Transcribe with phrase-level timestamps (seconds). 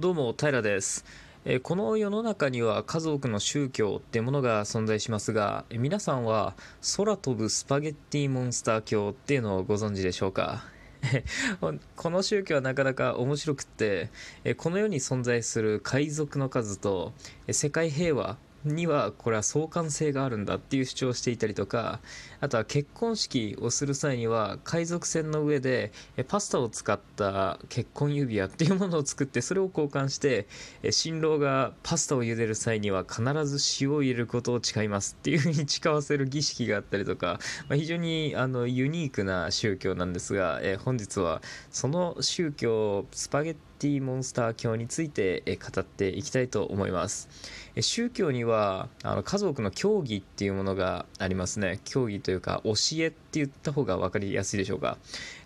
[0.00, 1.04] どうも平です、
[1.44, 6.54] えこの世の中には数多くの宗教ってものが存在しますが皆さんは
[6.96, 10.64] 空飛ぶスパゲッティモンスター教っていうのをご存知でしょうか？
[11.94, 14.10] この宗教はなかなか面白くって
[14.56, 17.12] この世に存在する海賊の数と
[17.48, 22.00] 世界平和にはこれは相関性があるんだっていう主張をしていたりとか
[22.40, 25.92] あとは結婚式をする際には海賊船の上で
[26.28, 30.46] パスタを使った結婚指輪っていうものを作ってそれを交換して
[30.90, 37.38] 新郎がパスタを茹でる際には必ず塩を入れることを誓いますっていうふうに誓わせる儀式があったりとか、
[37.68, 47.28] まあ、非常にあのユニークな宗教なんですがえ本日はその宗教スパゲッティティモンスター教について語っていきたいと思います。
[47.78, 51.80] 宗教にはあの数多くの教義っていうものがありますね。
[51.84, 54.96] 教義というか教えって言った方が分かりやすいでしょうか。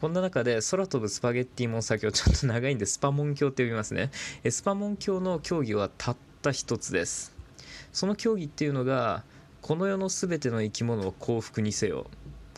[0.00, 4.12] こんな中で空飛ぶスパゲッティモンスター教ちょっと長いんでスパモン教って呼びますね。
[4.48, 7.34] スパモン教の教義はたった一つです。
[7.92, 9.24] その教義っていうのが
[9.60, 12.06] この世の全ての生き物を幸福にせよ。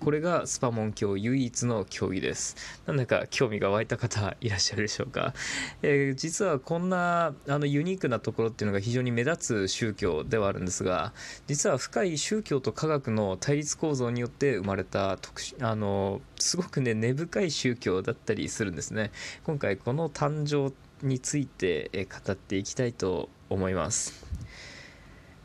[0.00, 2.56] これがスパモン教唯一の教義です。
[2.86, 5.34] なんだか興味が湧いた方いらっしゃるでしょうか、
[5.82, 11.12] えー実はこんなあのユニークなところっていうのが非常に目立つ宗教ではあるんですが
[11.46, 19.10] 実は深い宗教と科学の対立構造によって生まれた特あのすごくね根深い宗教だったりするんですね。
[19.44, 20.74] 今回この誕生
[21.06, 24.25] について語っていきたいと思います。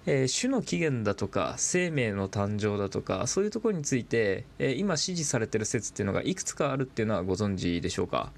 [0.05, 8.31] えー種の起源だとか生命の誕生だとかそういうところについて、えー今支持されてる説っていうのがいくつかあるっていうのはご存知でしょうか？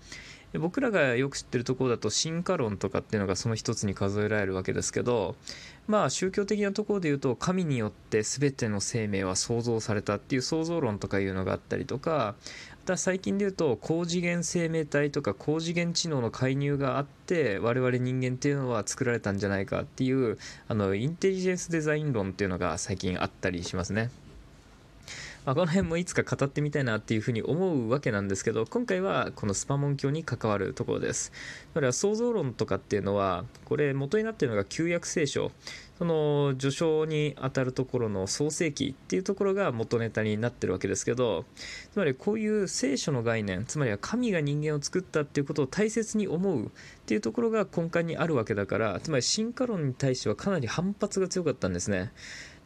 [0.60, 5.36] 僕らがよく知ってるところだと進化論とかっていうのがその一つに数えられるわけですけど
[5.88, 12.36] まあ宗教的なところで言うと神によって全ての生命は創造されたっていう創造論とかいうのがあったりとか
[12.86, 20.38] また最近で言うと高次元生命体とか高次元知能の介入があって我々人間っていうのは作られたんじゃないかっていう
[20.68, 24.12] あのインテリジェンスデザイン論っていうのが最近あったりしますね。
[25.46, 31.32] まあ、この辺もいつか語ってみたいなっていうふうに思うわけなんですけど今回はこのスパモン教に関わるところです。
[31.74, 35.52] だから創造論とかっていうのはこれ元になっているのが旧約聖書。
[35.98, 41.46] その序章にあたるところの創世記っていうところが元ネタになってるわけですけど
[41.94, 46.70] つまりこういう聖書の概念つまりは神が人間を作ったっていうことを大切に思うっ
[47.06, 52.12] ていうところが根幹にあるわけだからつまり進化論に対してはかなり反発が強かったんですね。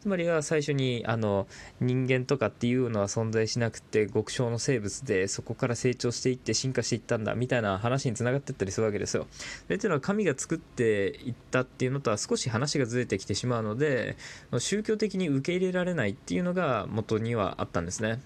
[0.00, 1.46] つまりは最初にあの
[1.80, 9.26] 人間とかっていうのは存在しなくて極小の生物でそこから成長していって進化していったんだみたいな話につながっていったりするわけですよ。
[9.64, 14.16] それっていうのは神が作っていったっていうのとは少し話がずれてきてしまうので
[14.58, 18.20] 宗教的に受け入れられないっていうのが元にはあったんですね。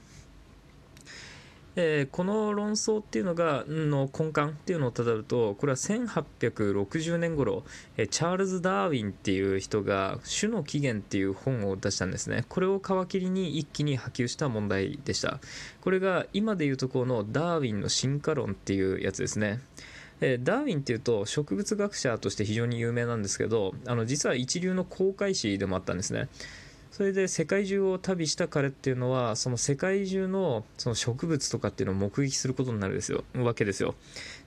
[1.74, 7.64] えーこの論争っていうのがの根幹っていうのをたどるとこれは1860年頃
[7.96, 12.44] えーチャールズ・ダーウィンっていう人が「種の起源」っていう本を出したんですね。
[12.48, 15.40] これを皮切りに一気に波及した問題でした。
[15.80, 19.60] これが今でいうところのダーウィンの進化論っていうやつですね。
[20.20, 26.28] ダーウィンっていうと植物学者として非常に有名なんですけどあの実は一流の航海士でもあったんですね。
[27.02, 33.24] それで世界中を旅した彼っていうのはその世界中のその植物とかっていうのを目撃することになるですよ。
[33.34, 33.96] わけですよ。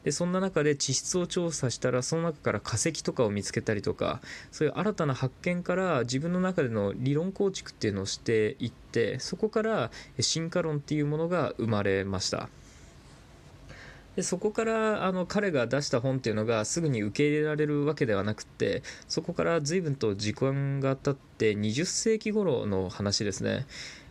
[0.06, 4.22] でそんな中で地質を調査したらその中から化石とかを見つけたりとか
[4.54, 12.48] そういう新たな発見から自分の中での理論構築っていうのをしていってそこから進化論っていうものが生まれました。
[14.16, 23.66] でそこからあの彼が出した本っていうのがすぐに受け入れられるわけではなくてそこから随分と時間が経って20世紀頃の話ですね。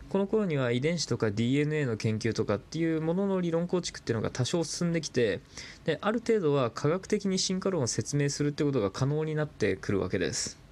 [0.09, 5.41] この頃には遺伝子とか DNA の研究とかっていうものの理論構築っていうのが多少進んできて
[5.83, 10.64] である程度は科学的に進化論を説明するってことが可能になってくるわけです。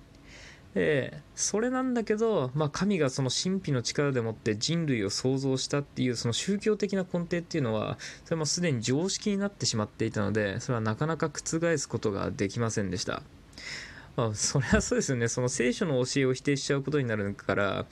[0.73, 13.22] でそれなんだけど、まあ、神がその神秘の力でもって人類を創造したっていうその宗教的な根底っていうのはそれもすでに常識になってしまっていたのでそれはなかなか覆すことができませんでした。
[14.15, 15.27] まあ、それはそうですよね。
[15.27, 17.86] その聖書の教えを否定しちゃうことになるから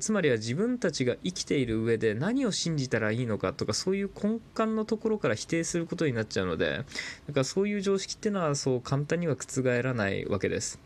[0.00, 6.84] つまりは自分たちが生きている上で何を信じたらいいのかとかそういう根幹のところから否定することになっちゃうので
[7.28, 10.80] だからそういう常識っていうのはそう簡単には覆らないわけです。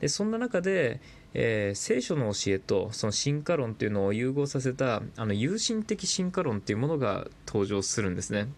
[0.00, 1.00] でそんな中で、
[1.32, 8.48] えー聖書の教えとその進化論っていうのを融合させたあの有心的進化論っていうものが登場するんですね。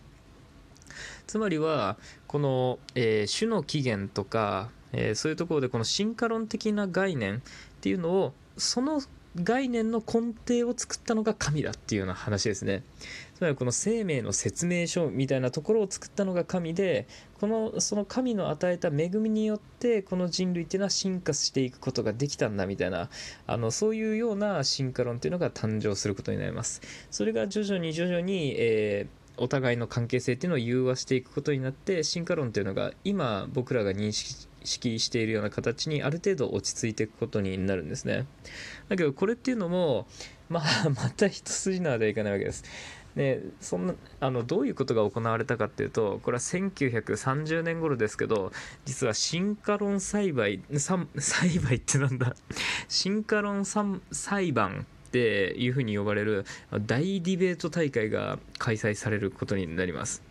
[1.26, 1.96] つまりは
[2.26, 7.40] この、えー種の起源とか、えーそういうところでこの進化論的な概念っ
[7.80, 9.00] ていうのをその
[9.42, 12.82] 概念の根底を作ったのが神だっていうような話ですね。
[13.34, 17.06] つまりこの生命の説明書みたいなところを作ったのが神で
[17.38, 23.10] このその神の与えた恵みによってこの人類っていうのは進化していくことができたんだみたいな
[23.46, 26.80] あのそういうような進化論っていうのが誕生することになります。
[27.10, 38.26] それが徐々に徐々に、えーお互いの関係性っていうのを融和していくことになって進化論っていうのが今僕らが認識しているような形にある程度落ち着いていくことになるんですね。
[38.88, 40.06] だけどこれっていうのも
[40.48, 42.64] まあ また一筋縄ではいかないわけです。
[43.14, 48.52] でそんなあのどういうことが行われたかっていうとこれは1930年頃ですけど
[48.84, 52.36] 実は進化論栽培栽培ってなんだ？
[52.88, 54.86] 進化論裁判
[55.16, 56.44] っていうふうに呼ばれる
[56.86, 60.22] 大ディベート大会が開催されることになります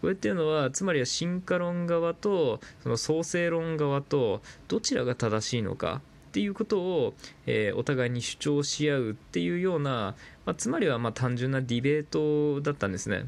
[0.00, 7.14] これっていうのはつまりは進化論側とその創生論側とどちらが正しいのかっていうことを、
[7.46, 10.14] えー、お互いに主張し合うっていうような、
[10.46, 13.26] まあ、つまりはま単純なディベートだったんですね。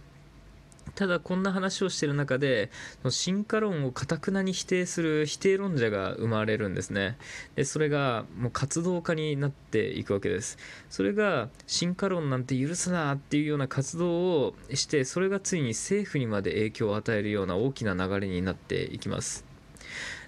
[0.95, 2.71] ただこんな話をしてる中で
[3.09, 7.17] 進化論をかたくなに否定する否定論者が生まれるんですね。
[7.57, 10.59] でそれがもう活動家になっていくわけです。
[10.91, 19.45] それが進化論なんて許すなっていうような活動をしてそれがついに政府にまで影響を与えるような大きな流れになっていきます。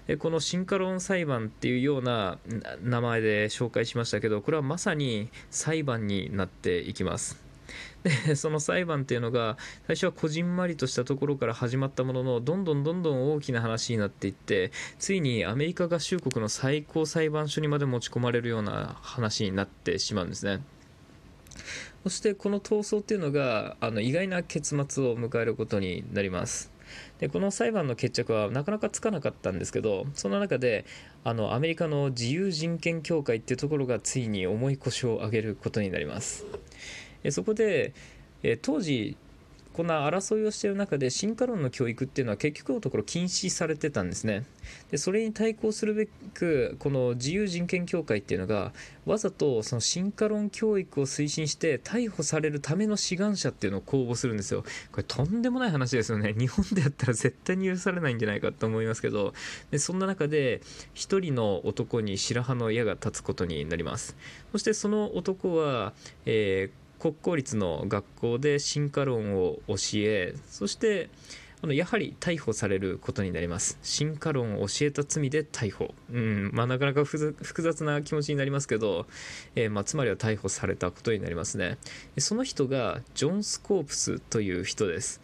[0.07, 2.37] でこの進化論裁判っていうような
[2.81, 7.44] 名前で紹介しましたけどこれはまさに裁判になっていきます。
[8.03, 9.57] でその裁判っていうのが
[9.87, 20.61] 最初はこじんまりとしたところから始まったもののどんどんどんどん大きな話になっていってついにアメリカ合衆国の最高裁判所にまで持ち込まれるような話になってしまうんですね。
[22.03, 26.71] そしてこの闘争っていうのがあの意外な結末を迎えることになります。
[27.19, 30.85] でこの裁判の決着はなかなかつかなかったんですけどその中で
[31.23, 36.45] あのアメリカの自由人権協会っていうところがついに重い腰を上げることになります。
[37.31, 37.93] そこで、
[38.43, 39.17] え当時
[39.75, 44.45] こんな争いをしている中で進化論の教育っていうのは結局のところ禁止されてたんですね。
[44.89, 48.71] でそれに対抗するべくこの自由人権協会っていうのが
[49.05, 54.63] わざとその進化論教育を推進して逮捕されるための志願者っていうのを公募するんですよ。
[54.93, 56.33] これとんでもない話ですよね。
[56.37, 59.33] 日本でやったら絶対に許されないんじゃないかと思いますけど。
[59.71, 60.61] でそんな中で
[60.93, 64.15] 1人の男に白羽の矢が立つことになります。
[64.53, 65.91] そしてその男は、
[66.25, 71.09] えー国公立の学校で進化論を教えそして
[71.61, 73.79] あのやはり逮捕されることになります。
[73.81, 76.51] 進化論を教えた罪で逮捕、うん。
[76.53, 79.07] まあ、なかなか複雑な気持ちになりますけど、
[79.55, 81.77] えー、まあ、つまりは逮捕されたことになりますね。
[82.19, 85.21] その人がジョン・スコープスという人です。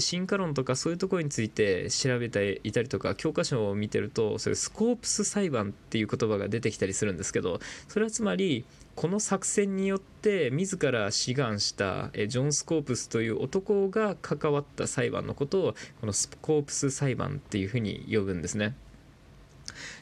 [0.00, 8.64] 進化論とかそういうところについて調べていたりとか教科書を見てるとそれスコープス裁判っていう言葉が出てきたりするんですけどそれはつまり
[8.96, 18.76] この作戦によって自ら志願したジョン・スコープスという男が関わった裁判のことをこのスコープス裁判っていうふうに呼ぶんですね。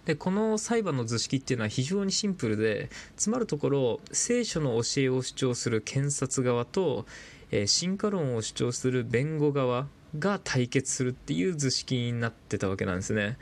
[0.05, 7.07] でこの裁判の図式っていうのは非常にシンプルでつまるところ聖書の教えを主張する検察側と、
[7.51, 9.87] え、進化論を主張する弁護側
[10.19, 13.39] が対決するっていう図式になってたわけなんですね。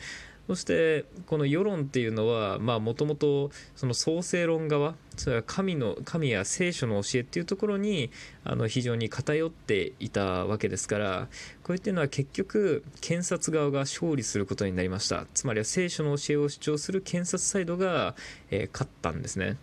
[0.46, 8.10] そしてこの世論っていうのはもともとその創生論側それは神の神や聖書の教えっていうところに
[8.44, 11.28] あの非常に偏っていたわけですから
[11.62, 15.26] これっていうのは結局検察側が勝利することになりました。
[15.34, 18.14] つまりは聖書の教えを主張する検察サイドが、
[18.50, 19.56] えー、勝ったんですね。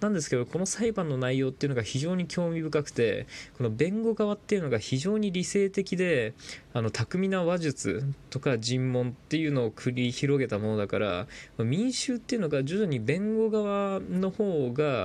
[0.00, 6.34] なんですけどこの裁判の内容っていうのが非常に興味深くてこの弁護側っていうのが非常に理性的で
[6.74, 11.26] あの巧みな話術とか尋問っていうのを繰り広げたものだから
[11.58, 15.03] 民衆っていうのが徐々に弁護側の方が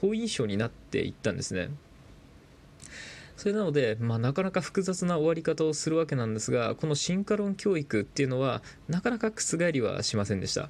[0.00, 1.70] 好印象になっていったんですね。
[3.36, 10.68] それなので、まあ、なかなか複雑な終わり方をするわけなんですがこの進化論教育っていうのはなかなか覆りはしませんでした。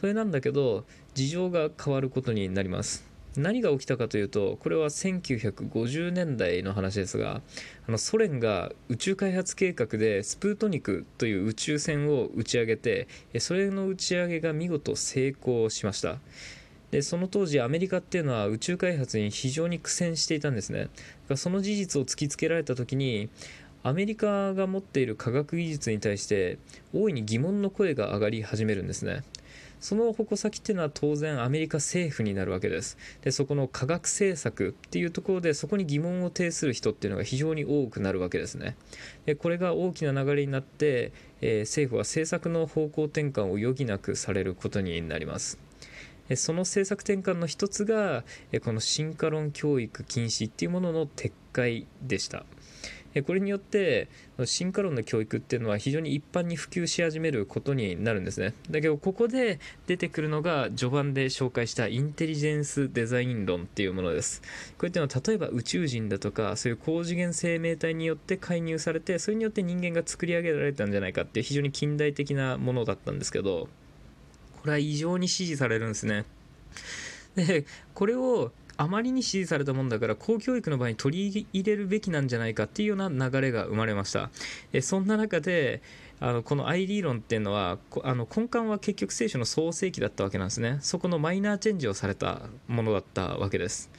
[0.00, 3.14] それなんだけど事情が変わることになります。
[3.36, 7.40] 何が起きたかというとこれは1950年代の話ですが
[7.88, 13.08] あのソ連が宇宙開発計画でスプートニクという宇宙船を打ち上げて
[13.40, 16.18] それの打ち上げが見事成功しました。
[16.94, 20.90] でその当時アメリカっていうのは宇宙開発に非常に苦戦していたんですね。
[21.34, 23.28] その事実を突きつけられた時に
[23.82, 26.56] アメリカが持っている科学技術に対して
[26.92, 29.24] 大いに疑問の声が上がり始めるんですね。
[29.80, 32.96] その矛先っていうのは当然アメリカ政府になるわけです。
[33.22, 38.76] でそこの科学政策っていうところでそこに疑問を呈する人っていうのが非常に多くなるわけですね。
[39.26, 41.10] でこれが大きな流れになって、
[41.40, 45.58] えー、政府は政策の方向転換を余儀なくされることになります。
[46.36, 48.24] その政策転換の一つが
[48.62, 52.44] この進化論教育禁止っていうものの撤回でした。
[53.26, 54.08] これによって
[54.44, 58.54] 進化論の教育っていうのは非常に一般に普及し始めることになるんですね。
[58.68, 64.42] だけどここで出てくるのが序盤で紹介したインテリジェンスデザイン論っていうものです。
[64.78, 73.68] こういったのは例えば宇宙人だとかそういう高次元生命体によって介入されてそれによって人間が作り上げられたんじゃないかっていう非常に近代的なものだったんですけど
[74.64, 76.24] これは異常に支持されるんですね。
[77.36, 84.30] でこれをあまりに支持されたもんだから公教育の場合に取り入れるべきなんじゃないかっていうような流れが生まれました。
[84.72, 85.82] えそんな中で
[86.18, 90.78] あのこの ID 論っていうのはあの根幹は結局聖書の創世記だったわけなんですね。
[90.80, 93.90] そこのマイナーチェンジをされたものだったわけです。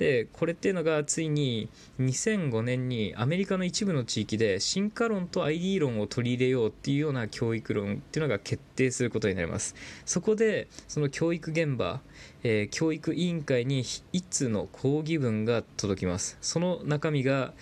[0.00, 1.68] でこれっていうのがついに
[2.00, 9.74] 2005年にアメリカの一部の地域で進化論と ID 論を取り入れようっていうような教育論っていうのが決定することになります。
[10.06, 12.00] そこでその教育現場、
[12.42, 16.38] えー、教育委員会に一通の抗議文が届きます。
[16.40, 17.52] その中身が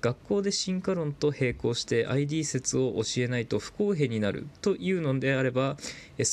[0.00, 4.46] 学校で進化論と並行して ID 説を教えないと不公平になる。
[4.62, 5.76] というのであれば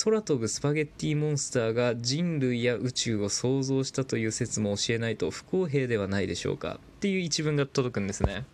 [0.04, 6.80] 空飛ぶスパゲッティモンスターが人類や宇宙を創造したという説も教えないと不公平ではないでしょうか。
[6.98, 8.46] っていう一文が届くんですね。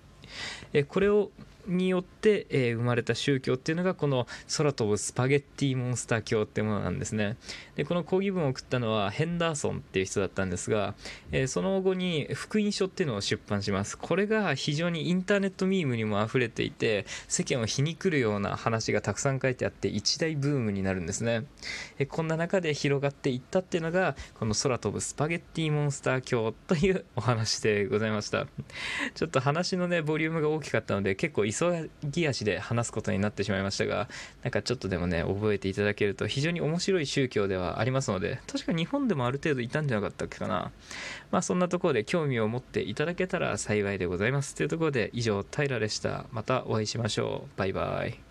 [0.88, 1.32] これを
[1.68, 4.28] によって、えー、生まれた宗教っていうのがこの
[4.58, 7.38] 空飛ぶスパゲッティモンスター教ってものなんですね。
[7.76, 10.96] でこの講義文を送ったのはヘンダーソンっていう人だったんですが、
[11.32, 13.98] えー、その後に福音書っていうのを出版します。
[13.98, 21.46] これが非常にインターネットミームにも溢れていて世間を皮肉るような話がたくさん書いてあって一大ブームになるんですね、
[21.98, 28.48] えー、こんな中で広がっていったっていうのがこの空飛ぶスパゲッティモンスター教というお話でございました。
[29.16, 34.10] ちょっと話のねボリュームが大きかったので結構急ぎ足で話すことになってしまいましたが
[34.44, 40.72] なんかちょっとでもね覚えていただけると非常に面白い宗教ではありますので確か日本でもある程度いたんじゃなかったっけかな。
[41.32, 44.56] まあそんなところで興味を持っていただけたら幸いでございます。
[44.56, 46.26] というところで以上平でした。
[46.32, 47.50] またお会いしましょう。
[47.58, 48.31] バイバイ。